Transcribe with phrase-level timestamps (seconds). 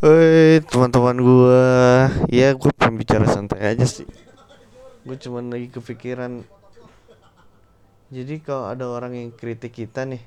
[0.00, 1.64] Hei teman-teman gue
[2.32, 4.08] Ya gue pengen bicara santai aja sih.
[5.04, 6.40] Gue cuman lagi kepikiran.
[8.08, 10.24] Jadi kalau ada orang yang kritik kita nih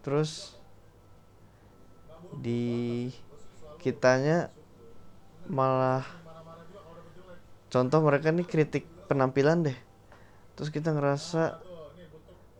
[0.00, 0.56] Terus
[2.32, 3.12] Di
[3.76, 4.48] Kitanya
[5.52, 6.08] Malah
[7.68, 9.76] Contoh mereka nih kritik penampilan deh.
[10.56, 11.60] Terus kita ngerasa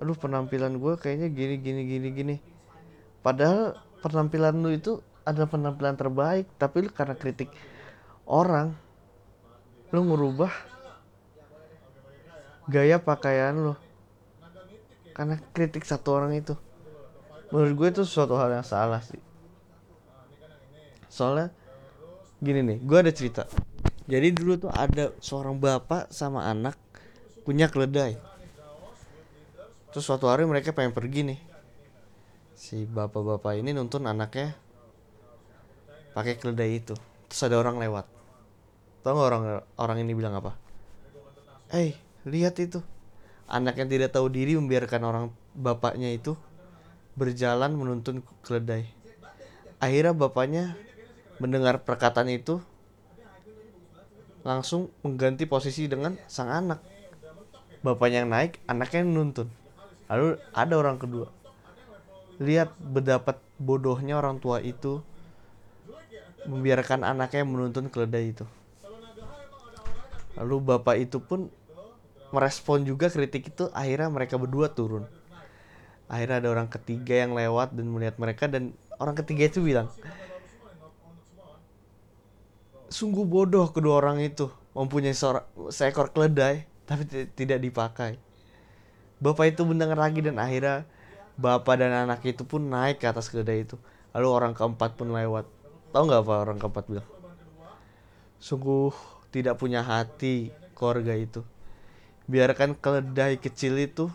[0.04, 2.36] Aduh penampilan gue kayaknya gini gini gini gini.
[3.24, 7.52] Padahal penampilan lu itu adalah penampilan terbaik tapi lu karena kritik
[8.24, 8.72] orang
[9.92, 10.52] lu ngerubah
[12.68, 13.74] gaya pakaian lu.
[15.16, 16.54] Karena kritik satu orang itu.
[17.48, 19.18] Menurut gue itu suatu hal yang salah sih.
[21.08, 21.48] Soalnya
[22.38, 23.48] gini nih gue ada cerita.
[24.04, 26.76] Jadi dulu tuh ada seorang bapak sama anak
[27.42, 28.20] punya keledai.
[29.90, 31.40] Terus suatu hari mereka pengen pergi nih.
[32.52, 34.52] Si bapak-bapak ini nuntun anaknya
[36.18, 36.98] pakai keledai itu.
[37.30, 38.10] Terus ada orang lewat.
[39.06, 39.42] Tau gak orang
[39.78, 40.58] orang ini bilang apa?
[41.70, 41.90] Eh hey,
[42.26, 42.82] lihat itu.
[43.46, 46.34] Anak yang tidak tahu diri membiarkan orang bapaknya itu
[47.14, 48.90] berjalan menuntun keledai.
[49.78, 50.74] Akhirnya bapaknya
[51.38, 52.58] mendengar perkataan itu
[54.42, 56.82] langsung mengganti posisi dengan sang anak.
[57.86, 59.48] Bapaknya yang naik anaknya yang nuntun.
[60.10, 61.30] Lalu ada orang kedua.
[62.42, 64.98] Lihat berdapat bodohnya orang tua itu
[66.46, 68.46] membiarkan anaknya menuntun keledai itu.
[70.38, 71.50] Lalu bapak itu pun
[72.30, 75.08] merespon juga kritik itu akhirnya mereka berdua turun.
[76.06, 79.92] Akhirnya ada orang ketiga yang lewat dan melihat mereka dan orang ketiga itu bilang
[82.88, 85.12] Sungguh bodoh kedua orang itu mempunyai
[85.68, 87.04] seekor keledai tapi
[87.36, 88.16] tidak dipakai.
[89.20, 90.88] Bapak itu mendengar lagi dan akhirnya
[91.36, 93.76] bapak dan anak itu pun naik ke atas keledai itu.
[94.16, 95.44] Lalu orang keempat pun lewat
[95.88, 97.08] Tahu nggak apa orang keempat bilang?
[98.36, 98.92] Sungguh
[99.32, 101.40] tidak punya hati keluarga itu.
[102.28, 104.12] Biarkan keledai kecil itu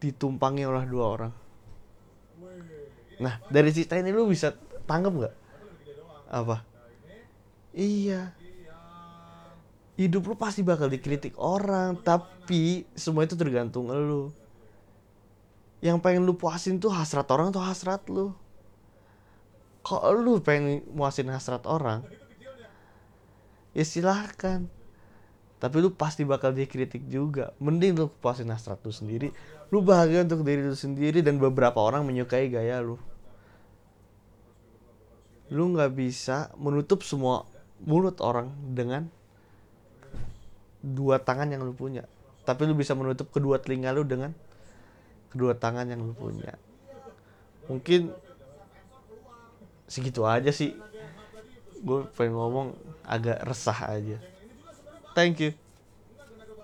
[0.00, 1.32] ditumpangi oleh dua orang.
[3.20, 4.56] Nah, dari cerita ini lu bisa
[4.88, 5.34] tanggap nggak?
[6.32, 6.64] Apa?
[7.76, 8.32] Iya.
[9.94, 14.32] Hidup lu pasti bakal dikritik orang, tapi semua itu tergantung lu.
[15.78, 18.34] Yang pengen lu puasin tuh hasrat orang atau hasrat lu
[19.84, 22.02] kalau lu pengen muasin hasrat orang?
[23.76, 24.64] Ya silahkan.
[25.60, 27.52] Tapi lu pasti bakal dikritik juga.
[27.60, 29.28] Mending lu puasin hasrat lu sendiri.
[29.68, 32.96] Lu bahagia untuk diri lu sendiri dan beberapa orang menyukai gaya lu.
[35.52, 37.44] Lu nggak bisa menutup semua
[37.84, 39.08] mulut orang dengan
[40.80, 42.08] dua tangan yang lu punya.
[42.44, 44.32] Tapi lu bisa menutup kedua telinga lu dengan
[45.32, 46.56] kedua tangan yang lu punya.
[47.72, 48.12] Mungkin
[49.88, 50.74] segitu aja sih.
[51.84, 52.68] Gue pengen ngomong
[53.04, 54.18] agak resah aja.
[55.14, 55.63] Thank you